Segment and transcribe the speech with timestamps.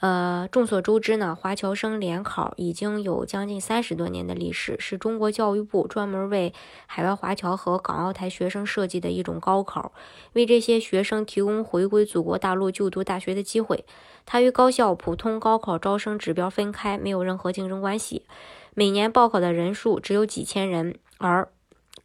[0.00, 6.52] 呃，众所周知呢，华侨生联考已经有将近三十多年的历史，是中国教育部专门为
[6.86, 9.92] 海外华侨和港澳台学生设计的一种高考，
[10.34, 13.86] 为这些学生提供回归祖国大陆就读大学的机会。
[14.26, 18.26] 它与高校普通高考招生指标分开，没有任何竞争关系。
[18.74, 21.48] 每年报考的人数只有几千人，而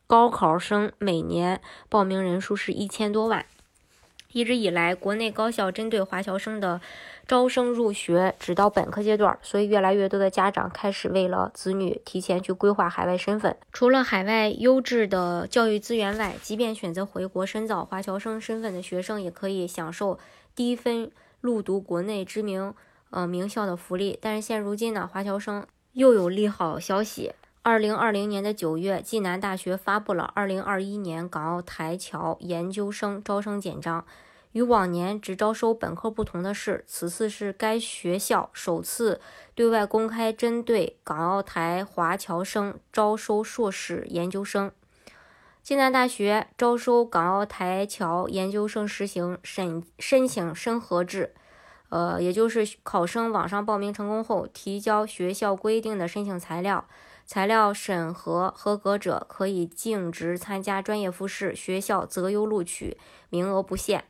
[0.07, 3.45] 高考生每年报名人数是一千多万。
[4.33, 6.79] 一直以来，国内高校针对华侨生的
[7.27, 13.55] 招生入学只到本科阶段，所以越来越多的家长开始为了子女提前去规划海外身份。
[13.71, 20.17] 除了海外优质的教育资源外，即便选择回国深造华侨生身份的学生，也可以享受
[20.55, 22.73] 低分入读国内知名
[23.09, 24.17] 呃名校的福利。
[24.21, 27.33] 但是现如今呢，华侨生又有利好消息。
[27.63, 34.03] 二零二零年的九月，暨南大学发布了二零二一年港澳台侨研究生招生简章。
[34.53, 39.21] 与往年只招收本科不同的是，此次是该学校首次
[39.53, 44.71] 对外公开针对港澳台华侨生招收硕士研究生。
[45.61, 51.35] 暨南大学招收港澳台侨研究生实行审申请审核制。
[51.89, 56.85] 呃，也就是考生网上报名成功后，提交学校规定的申请材料，
[57.31, 62.97] 材料审核合格者可以竞职参加专业复试，学校择优录取，
[63.29, 64.03] 名额不限。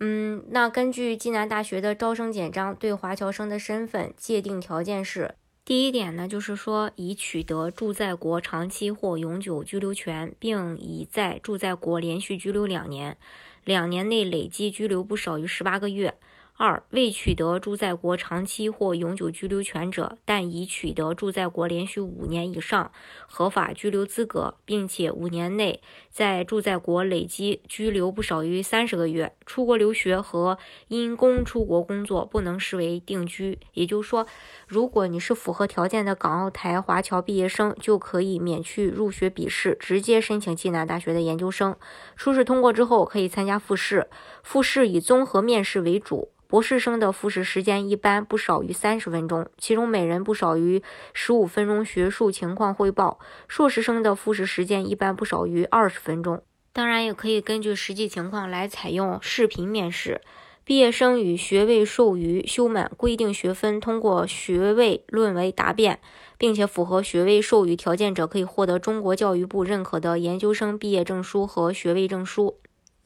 [0.00, 13.16] 嗯，那根据暨南大学的招生简章，对华侨生的身份界定条件是：第一点呢，就是说已取得住在国长期或永久居留权，并已在住在国连续居留两年，
[13.64, 16.18] 两年内累计居留不少于十八个月。
[16.60, 22.90] 二、未取得住在国长期或永久居留权者，但已取得住在国连续五年以上
[23.28, 25.80] 合法居留资格，并且五年内
[26.10, 30.58] 在住在国累计居留不少于三十个月，出国留学和
[30.88, 33.60] 因公出国工作不能视为定居。
[33.74, 34.26] 也就是说，
[34.66, 41.76] 如果你是符合条件的港澳台华侨毕业生，就可以免去入学笔试，直接申请暨南大学的研究生。
[42.16, 44.08] 初试通过之后，可以参加复试，
[44.42, 46.32] 复试以综合面试为主。
[46.48, 50.82] 博士生的复试时间一般不少于三十分钟，其中每人不少于
[51.12, 53.18] 十五分钟学术情况汇报。
[53.46, 56.42] 硕士生的复试时间一般不少于二十分钟，
[56.72, 60.22] 当然也可以根据实际情况来采用视频面试。
[60.64, 66.00] 毕业生与学位授予修满规定学分，通过学位论文答辩，
[66.38, 72.58] 并且符合学位授予条件者，可以获得中国教育部认可的研究生毕业证书和学位证书。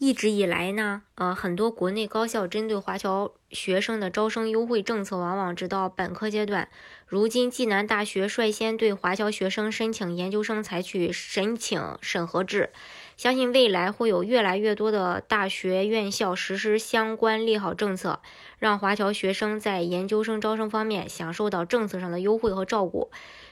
[0.05, 6.69] 一直以来呢，呃，很多国内高校针对华侨学生的招生优惠政策，往往直到本科阶段。
[7.13, 12.71] 如今，暨南大学率先对华侨学生申请研究生采取申请审核制，
[13.19, 18.21] 相信未来会有越来越多的大学院校实施相关利好政策，
[18.59, 23.11] 让华侨学生在研究生招生方面享受到政策上的优惠和照顾。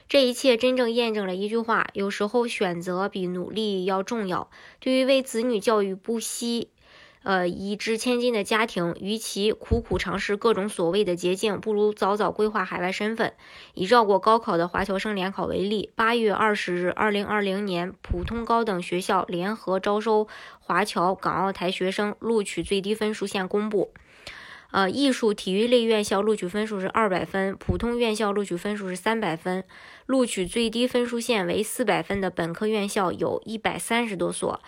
[0.09, 4.49] 这一切真正验证了一句话：有时候选择比努力要重要。
[4.79, 6.69] 对于为子女教育不惜，
[7.23, 13.33] 呃，一掷千金的家庭，与其苦苦尝试各种所谓的捷径，不如早早规划海外身份。
[13.75, 20.27] 以绕过高考的华侨生联考为例，八月二十日，二零二零年普通高等学校联合招收
[20.59, 23.93] 华侨港澳台学生录取最低分数线公布。
[24.71, 29.63] 呃，艺术体育类院校录取分数是二百分，普通院校录取分数是三百分，
[30.05, 34.61] 录取最低分数线为四百分的本科院校有一百三十多所，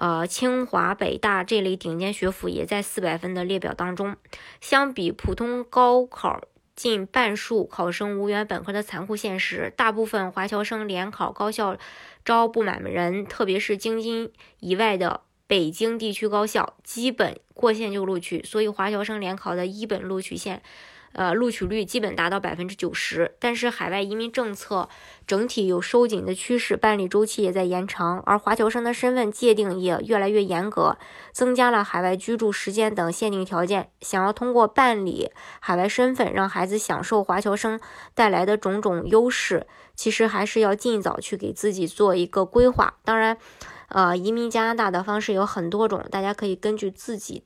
[0.00, 4.14] 呃，清华、北大这类顶尖学府也在四百分的列表当中。
[4.60, 6.42] 相比普通高考
[6.76, 11.76] 近半数考生无缘本科的残酷现实，大部分华侨生联考高校
[12.24, 14.30] 招不满人，特别是京津
[14.60, 15.22] 以外的。
[15.48, 20.62] 北京地区高校基本过线就录取，所以华侨生联考的一本录取线，
[21.10, 23.34] 呃，录取率基本达到百分之九十。
[23.40, 24.88] 但是海外移民政策
[25.26, 30.96] 整体有收紧的趋势，办理周期也在延长，而华侨生的身份界定也越来越严格，
[31.32, 33.90] 增加了海外居住时间等限定条件。
[34.00, 37.80] 想要通过办理海外身份，让孩子享受华侨生
[38.14, 39.66] 带来的种种优势，
[39.96, 42.94] 其实还是要尽早去给自己做一个规划。
[43.04, 43.36] 当然。
[43.90, 47.42] 呃，移民加拿大的方式有很多种，大家可以根据自己